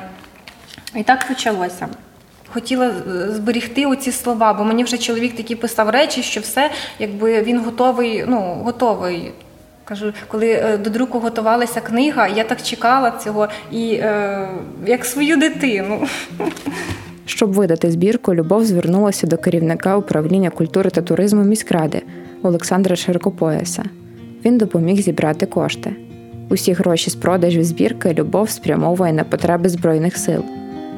І 0.94 1.02
так 1.02 1.28
почалося. 1.28 1.88
Хотіла 2.48 2.92
зберігти 3.28 3.86
оці 3.86 4.12
слова, 4.12 4.52
бо 4.52 4.64
мені 4.64 4.84
вже 4.84 4.98
чоловік 4.98 5.36
такі 5.36 5.56
писав 5.56 5.88
речі, 5.88 6.22
що 6.22 6.40
все, 6.40 6.70
якби 6.98 7.42
він 7.42 7.60
готовий, 7.60 8.24
ну, 8.28 8.40
готовий 8.40 9.32
Кажу, 9.84 10.12
коли 10.28 10.50
е, 10.50 10.78
до 10.78 10.90
друку 10.90 11.18
готувалася 11.18 11.80
книга, 11.80 12.28
я 12.28 12.44
так 12.44 12.62
чекала 12.62 13.10
цього 13.10 13.48
і 13.70 13.94
е, 13.94 14.48
як 14.86 15.04
свою 15.04 15.36
дитину. 15.36 16.08
Щоб 17.26 17.52
видати 17.52 17.90
збірку, 17.90 18.34
Любов 18.34 18.64
звернулася 18.64 19.26
до 19.26 19.36
керівника 19.36 19.96
управління 19.96 20.50
культури 20.50 20.90
та 20.90 21.02
туризму 21.02 21.44
міськради 21.44 22.02
Олександра 22.42 22.96
Широкопояса. 22.96 23.84
Він 24.44 24.58
допоміг 24.58 25.00
зібрати 25.02 25.46
кошти. 25.46 25.96
Усі 26.48 26.72
гроші 26.72 27.10
з 27.10 27.14
продажів 27.14 27.64
збірки 27.64 28.14
Любов 28.18 28.50
спрямовує 28.50 29.12
на 29.12 29.24
потреби 29.24 29.68
Збройних 29.68 30.16
сил. 30.16 30.44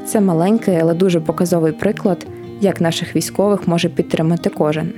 Це 0.07 0.21
маленький, 0.21 0.77
але 0.77 0.95
дуже 0.95 1.21
показовий 1.21 1.73
приклад, 1.73 2.27
як 2.61 2.81
наших 2.81 3.17
військових 3.17 3.69
може 3.69 3.89
підтримати 3.89 4.51
кожен. 4.51 4.93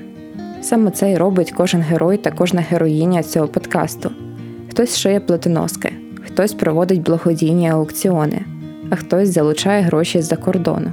Саме 0.62 0.90
це 0.90 1.12
й 1.12 1.16
робить 1.16 1.52
кожен 1.56 1.80
герой 1.80 2.16
та 2.16 2.30
кожна 2.30 2.60
героїня 2.60 3.22
цього 3.22 3.48
подкасту. 3.48 4.10
Хтось 4.70 4.98
шиє 4.98 5.20
плетеноски, 5.20 5.92
хтось 6.26 6.52
проводить 6.52 7.02
благодійні 7.02 7.70
аукціони, 7.70 8.40
а 8.90 8.96
хтось 8.96 9.28
залучає 9.28 9.82
гроші 9.82 10.22
з-за 10.22 10.36
кордону. 10.36 10.90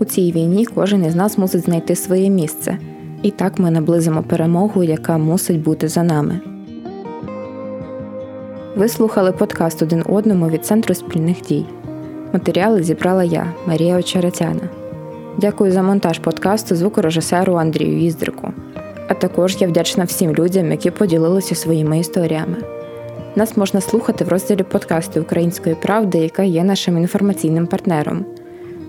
У 0.00 0.04
цій 0.04 0.32
війні 0.32 0.66
кожен 0.66 1.04
із 1.04 1.14
нас 1.14 1.38
мусить 1.38 1.64
знайти 1.64 1.96
своє 1.96 2.30
місце, 2.30 2.78
і 3.22 3.30
так 3.30 3.58
ми 3.58 3.70
наблизимо 3.70 4.22
перемогу, 4.22 4.84
яка 4.84 5.18
мусить 5.18 5.62
бути 5.62 5.88
за 5.88 6.02
нами. 6.02 6.40
Ви 8.76 8.88
слухали 8.88 9.32
подкаст 9.32 9.82
один 9.82 10.04
одному 10.08 10.48
від 10.48 10.66
Центру 10.66 10.94
спільних 10.94 11.42
дій. 11.42 11.64
Матеріали 12.32 12.82
зібрала 12.82 13.24
я, 13.24 13.52
Марія 13.66 13.98
Очеретяна. 13.98 14.68
Дякую 15.38 15.72
за 15.72 15.82
монтаж 15.82 16.18
подкасту 16.18 16.76
звукорежисеру 16.76 17.54
Андрію 17.54 17.98
Їздрику. 17.98 18.52
А 19.08 19.14
також 19.14 19.56
я 19.60 19.68
вдячна 19.68 20.04
всім 20.04 20.34
людям, 20.34 20.70
які 20.70 20.90
поділилися 20.90 21.54
своїми 21.54 21.98
історіями. 21.98 22.56
Нас 23.36 23.56
можна 23.56 23.80
слухати 23.80 24.24
в 24.24 24.28
розділі 24.28 24.62
подкасти 24.62 25.20
Української 25.20 25.74
правди, 25.74 26.18
яка 26.18 26.42
є 26.42 26.64
нашим 26.64 26.98
інформаційним 26.98 27.66
партнером. 27.66 28.24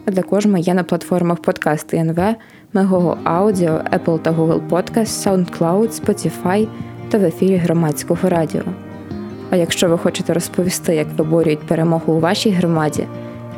А 0.06 0.12
також 0.12 0.46
ми 0.46 0.60
є 0.60 0.74
на 0.74 0.84
платформах 0.84 1.42
подкасти 1.42 1.98
НВ, 1.98 2.36
Мегого 2.74 3.18
Аудіо, 3.24 3.72
Apple 3.72 4.20
та 4.20 4.32
Google 4.32 4.70
Podcast, 4.70 5.06
SoundCloud, 5.06 6.02
Spotify 6.02 6.68
та 7.10 7.18
в 7.18 7.24
ефірі 7.24 7.56
громадського 7.56 8.30
радіо. 8.30 8.64
А 9.50 9.56
якщо 9.56 9.90
ви 9.90 9.98
хочете 9.98 10.34
розповісти, 10.34 10.96
як 10.96 11.08
виборюють 11.18 11.68
перемогу 11.68 12.14
у 12.14 12.20
вашій 12.20 12.50
громаді, 12.50 13.08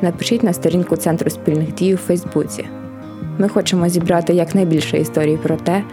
напишіть 0.02 0.44
на 0.44 0.54
сторінку 0.54 0.96
Центру 0.96 1.30
спільних 1.30 1.74
дій 1.74 1.94
у 1.94 1.98
Фейсбуці. 1.98 2.66
Ми 3.38 3.50
хочемо 3.50 3.90
зібрати 3.90 4.34
якнайбільше 4.34 4.98
історій 4.98 5.38
про 5.44 5.56
те, 5.56 5.84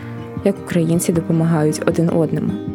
як 0.44 0.54
українці 0.64 1.12
допомагають 1.12 1.82
один 1.86 2.10
одному. 2.10 2.69